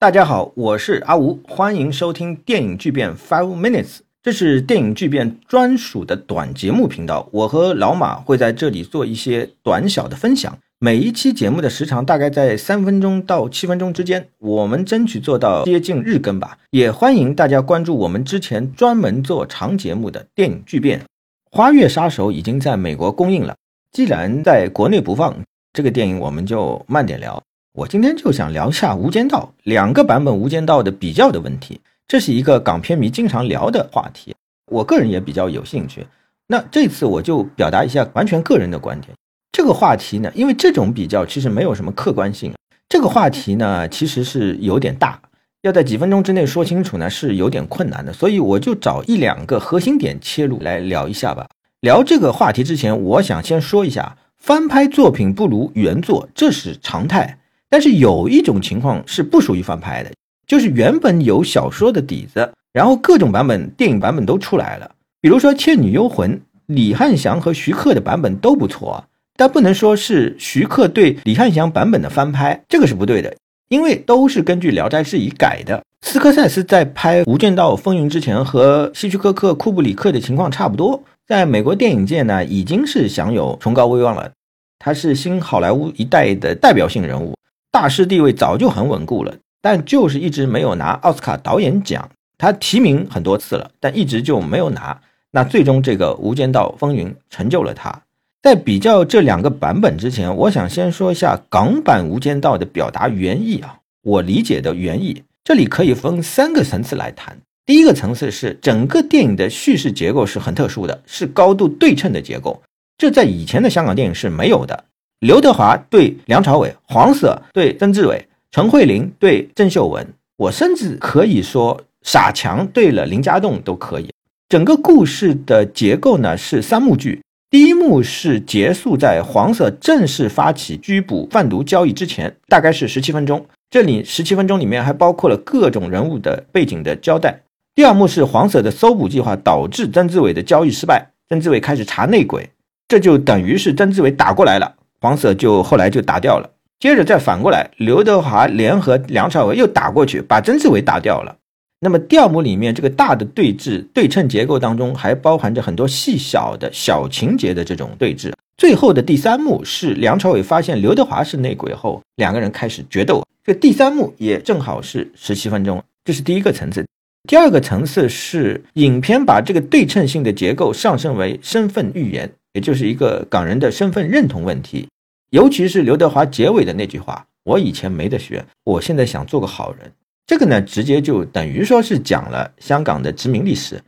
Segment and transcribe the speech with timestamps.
[0.00, 7.28] 大家好，我是阿吴，欢迎收听电影巨变 Five Minutes，这是电影巨变专属的短节目频道。
[7.30, 16.56] 我和老马会在这里做一些短小的分享，每一期节目的时长大概在三分钟到七分钟之间，我们争取做到接近日更吧。
[16.70, 21.00] 也欢迎大家关注我们之前专门做长节目的电影巨变。
[21.50, 23.54] 《花月杀手》已经在美国公映了，
[23.92, 25.36] 既然在国内不放
[25.74, 27.42] 这个电影，我们就慢点聊。
[27.72, 34.34] 我今天就想聊一下《无间道》两个版本《无间道》的比较的问题，这是一个港片迷经常聊的话题，
[34.66, 36.04] 我个人也比较有兴趣。
[36.48, 39.12] 那这次我就表达一下完全个人的观点。
[39.52, 42.52] 这个话题呢，因为这种比较其实没有什么客观性，
[42.88, 45.20] 这个话题呢其实是有点大，
[45.62, 51.48] 要在几分钟之内说清楚呢是有点困难的，所以我就找一两个核心点切入来聊一下吧。
[51.82, 57.36] 聊这个话题之前，我想先说一下，翻拍作品不如原作，这是常态。
[57.70, 60.10] 但是有一种情况是不属于翻拍的，
[60.46, 64.90] 就是原本有小说的底子，然后各种版本电影版本都出来了。
[65.20, 66.32] 比如说《倩女幽魂》，
[66.66, 69.04] 李翰祥和徐克的版本都不错，
[69.36, 73.36] 但不能说是徐克对李翰祥版本的翻拍，这个是不对的，
[73.68, 75.80] 因为都是根据《聊斋志异》改的。
[76.02, 84.32] 斯科塞斯在拍《无间道风云》之前，和希区柯克、库布里克的情况差不多，在美国电影界呢已经是享有崇高威望了，
[84.78, 87.34] 他是新好莱坞一代的代表性人物。
[87.72, 92.10] 大师地位早就很稳固了，但就是一直没有拿奥斯卡导演奖。
[92.36, 95.00] 他提名很多次了，但一直就没有拿。
[95.32, 98.02] 那最终这个《无间道风云》成就了他。
[98.42, 103.76] 在比较这两个版本之前，我想先说一下港版《无间道》的表达原意啊。
[104.02, 107.38] 我理解的原意，这里可以分三个层次来谈。
[107.66, 112.62] 第一个层次是整个电影的叙事结构是很特殊的，是高度对称的结构，
[112.96, 114.84] 这在以前的香港电影是没有的。
[115.20, 124.10] 刘德华对梁朝伟，黄色对曾志伟，陈慧琳对郑秀文，我甚至可以说傻强对了林家栋都可以。
[124.48, 127.20] 整个故事的结构呢是三幕剧，
[127.50, 133.44] 第一幕是结束在黄色正式发起拘捕贩毒交易之前，大概是十七分钟。
[133.68, 137.42] 这里十七分钟里面还包括了各种人物的背景的交代。
[137.74, 142.48] 第二幕是黄色的搜捕计划导致曾志伟的交易失败，曾志伟开始查内鬼，
[142.88, 144.76] 这就等于是曾志伟打过来了。
[145.00, 151.36] 黄色就后来就打掉了，接着再反过来，刘德华联合梁朝伟又打过去，把曾志伟打掉了。
[151.80, 158.30] 那么第二幕里面这个大的对峙对称结构当中，还包含着很多细小的小情节的这种对峙。
[158.58, 163.24] 最后的第三幕是梁朝伟发现刘德华是内鬼后，两个人开始决斗。
[163.42, 166.84] 这第三幕也正好是十七分钟，这是第一个层次。
[167.26, 172.30] 第二个层次是影片把这个对称性的结构上升为身份预言。
[172.52, 174.88] 也就是一个港人的身份认同问题，
[175.30, 179.92] 尤其是刘德华结尾的那句话：“我以前没得选，我现在想做个好人。”
[180.26, 183.80] 这个呢，直接就等于说是讲了香港的殖民历史，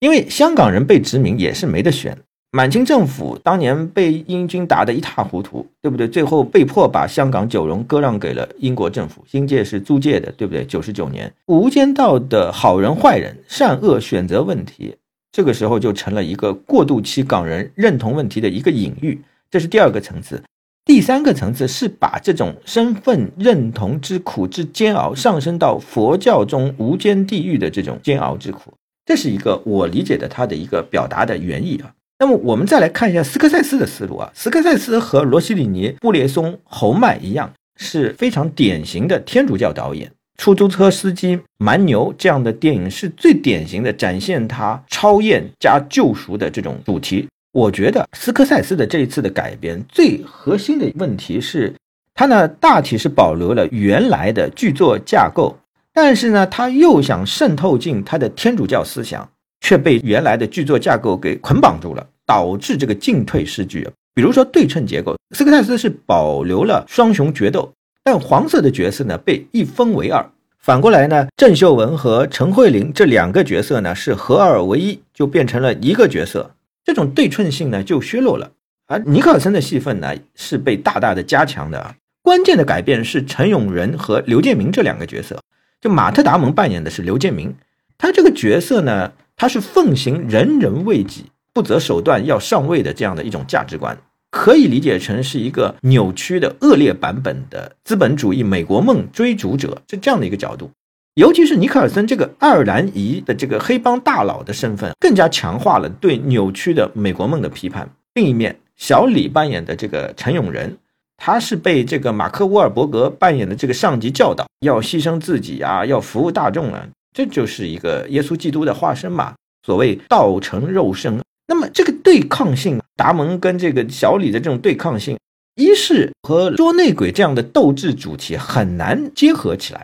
[0.00, 2.16] 因为香港人被殖民也是没得选。
[2.52, 6.08] 满清政府当年被英军打得一塌糊涂，对不对？
[6.08, 10.64] 最后被迫把香港九龙割让给了英国政府，新界是租界的，对不对？
[10.64, 14.96] 九十九年，《无间道》的好人坏人、善恶选择问题。
[15.32, 19.20] 这个时候就成了一个过渡期港人认同问题的一个隐喻，
[19.50, 20.42] 这是第二个层次。
[20.84, 28.74] 第三个层次是把这种身份认同之苦之煎熬上升到佛教中无间地狱的这种煎熬之苦，
[29.04, 31.92] 这是一个我理解的他的一个表达的原意啊。
[32.18, 40.10] 那么我们再来看一下斯科塞斯的思路啊，斯科塞斯和罗西里尼、布列松、侯麦一样，是非常典型的天主教导演。
[40.40, 47.28] 出租车司机蛮牛这样的电影是最典型的展现他超验加救赎的这种主题。
[47.52, 51.74] 我觉得斯科塞斯的这一次的改编最核心的问题是，
[52.14, 55.54] 他呢大体是保留了原来的剧作架构，
[55.92, 59.28] 但是呢他又想渗透进他的天主教思想，
[59.60, 63.86] 却被原来的剧作架构给捆绑住了，导致这个进退失据。
[64.14, 67.70] 比如说对称结构，斯科塞斯是保留了双雄决斗。
[68.02, 70.24] 但黄色的角色呢被一分为二，
[70.58, 76.50] 反过来呢，郑秀文和陈慧琳这两个角色呢是合二为一，就变成了一个角色，
[76.84, 78.50] 这种对称性呢就削弱了。
[78.86, 81.94] 而尼克尔森的戏份呢是被大大的加强的。
[82.22, 85.40] 关键的改变是陈永仁和刘建明这两个角色，
[85.80, 87.54] 就马特·达蒙扮演的是刘建明，
[87.96, 93.96] 他这个角色呢，他是奉行人人为己、不择手段要上位的这样的一种价值观。
[94.30, 100.70] 可以理解成是一个扭曲的恶劣版本的资本主义美国梦追逐者，是这样的一个角度。
[101.14, 107.90] 尤其是尼克尔森这个爱尔兰裔的这个黑帮大佬的身份，更加强化了对扭曲的美国梦的批判。
[108.14, 110.76] 另一面，小李扮演的这个陈永仁，
[111.16, 119.34] 他是被这个马克·沃尔伯格扮演的这个上级教导，要牺牲自己啊，要服务大众啊，这就是一个耶稣基督的化身嘛。
[119.66, 125.16] 所谓道成肉身，那么这个对抗性，达蒙跟这个小李的这种对抗性，
[125.56, 129.80] 一是和捉内鬼这样的斗智主题很难结合起来；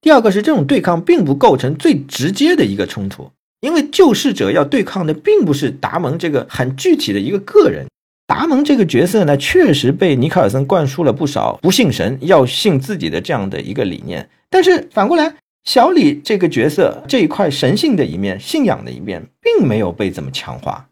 [0.00, 3.28] 第二个是这种对抗并不构成最直接的一个冲突，
[3.60, 7.84] 因为救世者要对抗的并不是达蒙这个很具体的一个个人。
[8.28, 14.30] 达蒙这个角色呢，确实被尼克尔森灌输了不少不信神要信自己的这样的一个理念。
[14.48, 15.34] 但是反过来，
[15.64, 20.86] 小李这个角色这一块神性的一面、信仰的一面，并没有被怎么强化。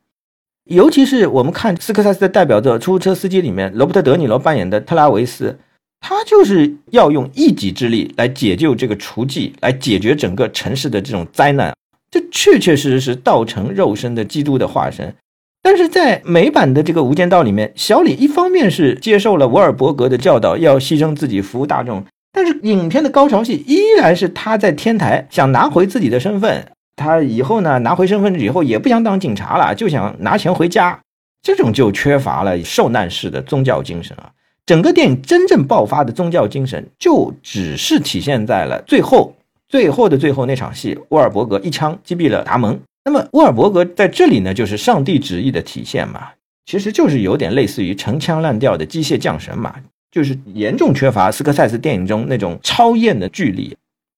[0.69, 5.59] 尤其是我们看斯科塞斯的代表作《出租车司机》里面，罗伯特·德尼罗扮演的特拉维斯，
[6.01, 11.75] 他就是要用一己之力来解救这个雏妓，来解决整个城市的这种灾难。
[12.11, 15.15] 这确确实实是道成肉身的基督的化身。
[15.63, 26.67] 但是在美版的这个《无间道》里面，小李一方面是接受了沃尔伯格的教导，要牺牲自己服务大众，但是影片的高潮戏依然是他在天台想拿回自己的身份，
[26.99, 31.01] 他以后呢拿回身份证以后也不想当警察了，就想拿钱回家，
[31.41, 34.31] 这种就缺乏了受难式的宗教精神啊！
[34.67, 39.35] 整个电影真正爆发的宗教精神，就只是体现在了最后，
[39.67, 42.79] 最后的最后那场戏，沃尔伯格一枪击毙了达蒙。
[43.05, 46.29] 那么沃尔伯格在这里呢，就是上帝旨意的体现嘛，
[46.67, 49.75] 其实就是有点类似于陈腔滥调的机械降神嘛，
[50.11, 53.75] 就是严重缺乏斯科塞斯电影中那种超验的距离。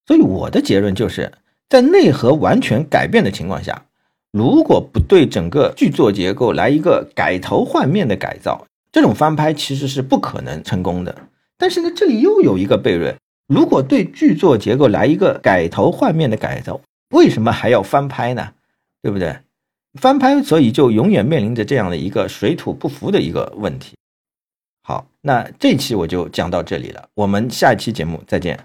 [0.09, 1.31] 所以我的结论就是
[1.70, 3.87] 在内核完全改变的情况下，
[4.32, 11.17] 如果不对整个剧作结构来一个改头换面的改造，这种翻拍其实是不可能成功的。
[11.56, 13.14] 但是呢，这里又有一个悖论：
[13.46, 16.81] 如果对剧作结构来一个改头换面的改造，
[17.11, 18.52] 为什么还要翻拍呢？
[19.00, 19.37] 对不对？
[19.94, 23.94] 翻拍，所以就永远面临着这样的一个水土不服的一个问题。
[24.82, 28.58] 好，那这期我就讲到这里了，我们下一期节目再见。